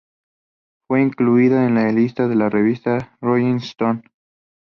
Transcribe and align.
Fue 0.87 0.99
incluida 1.03 1.67
en 1.67 1.75
la 1.75 1.91
lista 1.91 2.27
de 2.27 2.33
la 2.33 2.49
revista 2.49 3.15
Rolling 3.21 3.57
Stone. 3.57 4.01